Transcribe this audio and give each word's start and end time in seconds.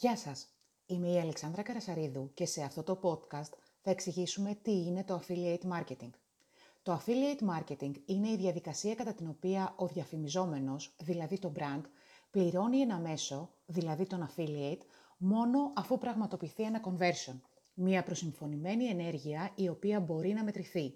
Γεια 0.00 0.16
σας, 0.16 0.48
είμαι 0.86 1.08
η 1.08 1.18
Αλεξάνδρα 1.18 1.62
Καρασαρίδου 1.62 2.30
και 2.34 2.46
σε 2.46 2.62
αυτό 2.62 2.82
το 2.82 3.00
podcast 3.02 3.52
θα 3.82 3.90
εξηγήσουμε 3.90 4.58
τι 4.62 4.70
είναι 4.70 5.04
το 5.04 5.22
Affiliate 5.22 5.72
Marketing. 5.72 6.10
Το 6.82 7.00
Affiliate 7.00 7.56
Marketing 7.56 7.92
είναι 8.06 8.28
η 8.28 8.36
διαδικασία 8.36 8.94
κατά 8.94 9.14
την 9.14 9.28
οποία 9.28 9.74
ο 9.76 9.86
διαφημιζόμενος, 9.86 10.94
δηλαδή 10.98 11.38
το 11.38 11.52
brand, 11.56 11.82
πληρώνει 12.30 12.78
ένα 12.78 12.98
μέσο, 12.98 13.50
δηλαδή 13.66 14.06
τον 14.06 14.28
Affiliate, 14.28 14.80
μόνο 15.18 15.72
αφού 15.76 15.98
πραγματοποιηθεί 15.98 16.62
ένα 16.62 16.80
conversion, 16.84 17.40
μια 17.74 18.02
προσυμφωνημένη 18.02 18.84
ενέργεια 18.84 19.52
η 19.54 19.68
οποία 19.68 20.00
μπορεί 20.00 20.32
να 20.32 20.44
μετρηθεί. 20.44 20.94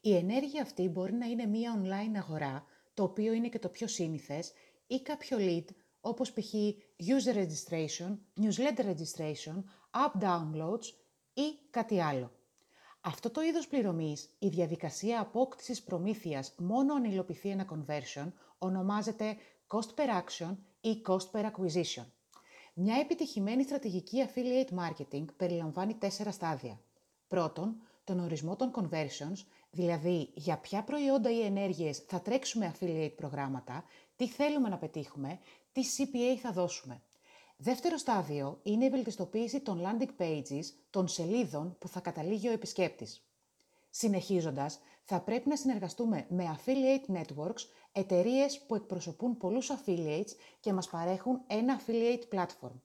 Η 0.00 0.16
ενέργεια 0.16 0.62
αυτή 0.62 0.88
μπορεί 0.88 1.12
να 1.12 1.26
είναι 1.26 1.46
μια 1.46 1.82
online 1.82 2.16
αγορά, 2.16 2.64
το 2.94 3.02
οποίο 3.02 3.32
είναι 3.32 3.48
και 3.48 3.58
το 3.58 3.68
πιο 3.68 3.86
σύνηθες, 3.86 4.52
ή 4.86 5.00
κάποιο 5.00 5.36
lead 5.40 5.64
όπως 6.06 6.32
π.χ. 6.32 6.54
user 6.98 7.34
registration, 7.34 8.16
newsletter 8.40 8.84
registration, 8.84 9.62
app 9.90 10.22
downloads 10.22 10.86
ή 11.34 11.58
κάτι 11.70 12.00
άλλο. 12.00 12.30
Αυτό 13.00 13.30
το 13.30 13.40
είδος 13.40 13.68
πληρωμής, 13.68 14.34
η 14.38 14.48
διαδικασία 14.48 15.20
απόκτησης 15.20 15.82
προμήθειας 15.82 16.54
μόνο 16.58 16.94
αν 16.94 17.04
υλοποιηθεί 17.04 17.48
ένα 17.48 17.66
conversion, 17.70 18.32
ονομάζεται 18.58 19.36
cost 19.66 19.94
per 19.94 20.08
action 20.22 20.56
ή 20.80 21.02
cost 21.06 21.30
per 21.32 21.44
acquisition. 21.44 22.04
Μια 22.74 22.96
επιτυχημένη 22.96 23.62
στρατηγική 23.62 24.24
affiliate 24.26 24.74
marketing 24.78 25.24
περιλαμβάνει 25.36 25.94
τέσσερα 25.94 26.30
στάδια. 26.30 26.80
Πρώτον, 27.26 27.76
τον 28.06 28.20
ορισμό 28.20 28.56
των 28.56 28.70
conversions, 28.74 29.44
δηλαδή 29.70 30.30
για 30.34 30.58
ποια 30.58 30.82
προϊόντα 30.82 31.30
ή 31.30 31.40
ενέργειες 31.40 31.98
θα 31.98 32.20
τρέξουμε 32.20 32.74
affiliate 32.74 33.12
προγράμματα, 33.16 33.84
τι 34.16 34.28
θέλουμε 34.28 34.68
να 34.68 34.78
πετύχουμε, 34.78 35.38
τι 35.72 35.82
CPA 35.96 36.38
θα 36.42 36.52
δώσουμε. 36.52 37.02
Δεύτερο 37.56 37.96
στάδιο 37.96 38.60
είναι 38.62 38.84
η 38.84 38.90
βελτιστοποίηση 38.90 39.60
των 39.60 39.82
landing 39.84 40.22
pages, 40.22 40.64
των 40.90 41.08
σελίδων 41.08 41.76
που 41.78 41.88
θα 41.88 42.00
καταλήγει 42.00 42.48
ο 42.48 42.52
επισκέπτης. 42.52 43.26
Συνεχίζοντας, 43.90 44.78
θα 45.04 45.20
πρέπει 45.20 45.48
να 45.48 45.56
συνεργαστούμε 45.56 46.26
με 46.28 46.56
affiliate 46.56 47.16
networks, 47.16 47.62
εταιρείες 47.92 48.60
που 48.66 48.74
εκπροσωπούν 48.74 49.36
πολλούς 49.36 49.70
affiliates 49.70 50.30
και 50.60 50.72
μας 50.72 50.88
παρέχουν 50.88 51.40
ένα 51.46 51.80
affiliate 51.80 52.34
platform. 52.34 52.80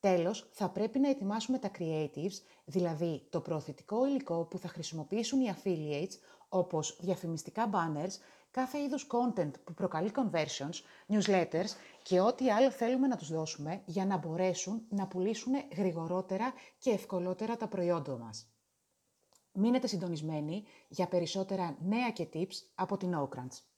Τέλος, 0.00 0.48
θα 0.52 0.68
πρέπει 0.70 0.98
να 0.98 1.08
ετοιμάσουμε 1.08 1.58
τα 1.58 1.70
creatives, 1.78 2.42
δηλαδή 2.64 3.26
το 3.30 3.40
προωθητικό 3.40 4.06
υλικό 4.06 4.44
που 4.44 4.58
θα 4.58 4.68
χρησιμοποιήσουν 4.68 5.40
οι 5.40 5.54
affiliates, 5.54 6.18
όπως 6.48 6.96
διαφημιστικά 7.00 7.70
banners, 7.72 8.12
κάθε 8.50 8.78
είδους 8.78 9.06
content 9.10 9.50
που 9.64 9.74
προκαλεί 9.74 10.12
conversions, 10.16 10.82
newsletters 11.08 11.68
και 12.02 12.20
ό,τι 12.20 12.50
άλλο 12.50 12.70
θέλουμε 12.70 13.06
να 13.06 13.16
τους 13.16 13.28
δώσουμε 13.32 13.82
για 13.86 14.06
να 14.06 14.16
μπορέσουν 14.16 14.82
να 14.88 15.06
πουλήσουν 15.06 15.52
γρηγορότερα 15.76 16.52
και 16.78 16.90
ευκολότερα 16.90 17.56
τα 17.56 17.68
προϊόντα 17.68 18.18
μας. 18.18 18.50
Μείνετε 19.52 19.86
συντονισμένοι 19.86 20.64
για 20.88 21.08
περισσότερα 21.08 21.76
νέα 21.80 22.10
και 22.10 22.28
tips 22.32 22.54
από 22.74 22.96
την 22.96 23.14
Oakrants. 23.16 23.69